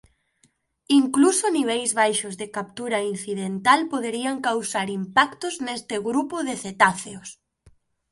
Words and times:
Incluso 0.99 1.45
niveis 1.57 1.91
baixos 2.01 2.33
de 2.41 2.47
captura 2.57 2.99
incidental 3.13 3.79
poderían 3.93 4.37
causar 4.47 4.87
impactos 4.99 5.53
neste 5.65 5.95
grupo 6.07 6.37
de 6.47 6.53
cetáceos. 6.63 7.29